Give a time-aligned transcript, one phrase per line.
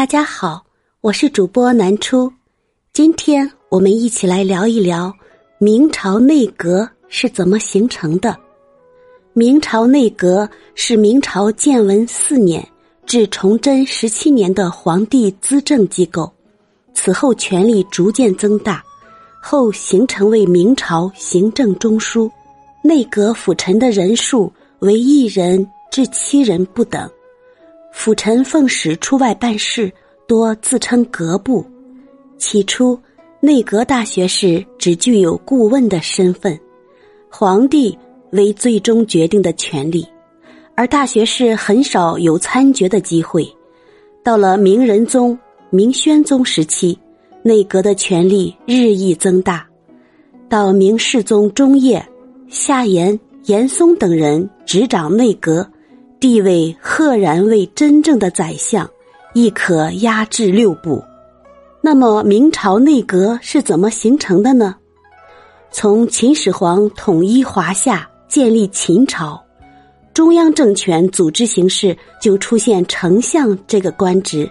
[0.00, 0.64] 大家好，
[1.02, 2.32] 我是主播南初。
[2.90, 5.12] 今天我们一起来聊一聊
[5.58, 8.34] 明朝内阁是怎么形成的。
[9.34, 12.66] 明朝内阁是明朝建文四年
[13.04, 16.32] 至崇祯十七年的皇帝资政机构，
[16.94, 18.82] 此后权力逐渐增大，
[19.42, 22.26] 后形成为明朝行政中枢。
[22.82, 27.06] 内阁辅臣的人数为一人至七人不等。
[27.92, 29.92] 辅臣奉使出外办事，
[30.26, 31.64] 多自称阁部。
[32.38, 32.98] 起初，
[33.40, 36.58] 内阁大学士只具有顾问的身份，
[37.28, 37.96] 皇帝
[38.30, 40.06] 为最终决定的权利，
[40.74, 43.46] 而大学士很少有参决的机会。
[44.22, 46.98] 到了明仁宗、明宣宗时期，
[47.42, 49.66] 内阁的权力日益增大。
[50.48, 52.04] 到明世宗中叶，
[52.48, 55.68] 夏言、严嵩等人执掌内阁。
[56.20, 58.86] 地位赫然为真正的宰相，
[59.32, 61.02] 亦可压制六部。
[61.80, 64.76] 那么明朝内阁是怎么形成的呢？
[65.70, 69.42] 从秦始皇统一华夏、建立秦朝，
[70.12, 74.46] 中央政权组织形式就出现丞相这个官职。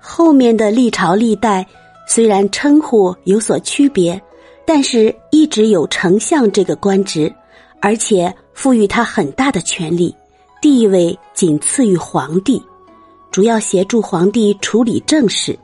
[0.00, 1.64] 后面的历朝历代
[2.08, 4.20] 虽然称呼有所区别，
[4.64, 7.32] 但是一直有丞相这个官职，
[7.80, 10.12] 而且赋予他很大的权力。
[10.60, 12.62] 地位仅次于皇帝，
[13.30, 15.56] 主要协助皇帝处理政事。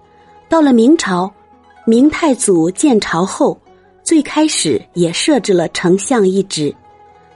[0.48, 1.33] 到了明朝，
[1.87, 3.59] 明太祖建朝后，
[4.05, 6.75] 最开始也设置了丞相一职。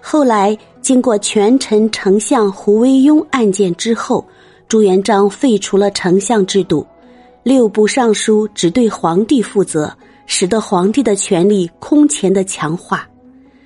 [0.01, 4.25] 后来经过权臣丞相胡惟庸案件之后，
[4.69, 6.87] 朱元璋废除了丞相制度，
[7.43, 9.93] 六部尚书只对皇帝负责，
[10.27, 13.09] 使得皇帝的权力空前的强化，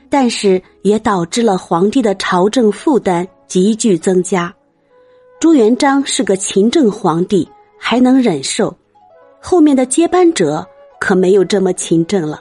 [0.09, 3.27] 但是也导致了皇帝的朝政负担。
[3.51, 4.55] 急剧增加，
[5.41, 8.73] 朱元璋是个勤政皇帝，还能忍受，
[9.41, 10.65] 后面的接班者
[11.01, 12.41] 可没有这么勤政了，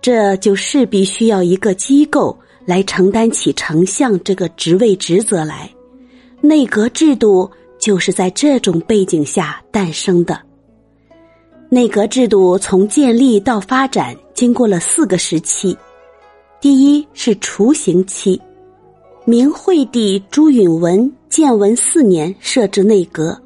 [0.00, 5.68] 这就势必需要一个机构来承担起丞相这个职位职责来，
[6.40, 10.40] 内阁制度就是在这种背景下诞生的。
[11.68, 15.76] 内阁制度从建立到发展，经过了四个时期，
[16.60, 18.40] 第一是雏形期。
[19.28, 23.38] 明惠帝朱允文建文四年设置内阁，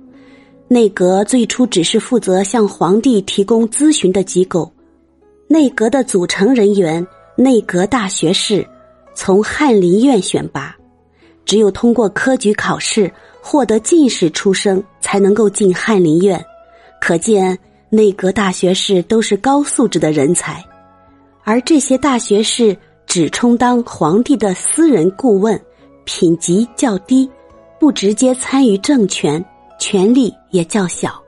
[0.68, 4.72] 内阁最初只是负责向皇帝提供咨询的机构。
[5.48, 7.04] 内阁的组成人员，
[7.34, 8.64] 内阁大学士
[9.12, 10.72] 从翰林院选拔，
[11.44, 16.40] 只有通过科举考试获得进士出生，才能够进翰林院。
[17.00, 17.58] 可见
[17.90, 20.64] 内阁大学士都是高素质的人才，
[21.42, 25.60] 而这些大学士只充当皇帝的私人顾问。
[26.04, 27.30] 品级较低，
[27.78, 29.44] 不直接参与政权，
[29.78, 31.21] 权力也较小。